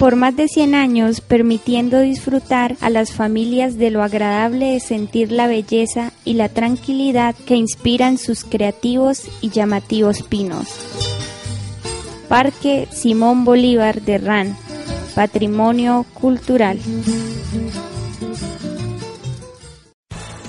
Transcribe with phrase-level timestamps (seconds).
[0.00, 5.30] por más de 100 años permitiendo disfrutar a las familias de lo agradable de sentir
[5.30, 10.68] la belleza y la tranquilidad que inspiran sus creativos y llamativos pinos.
[12.30, 14.56] Parque Simón Bolívar de RAN,
[15.14, 16.78] Patrimonio Cultural.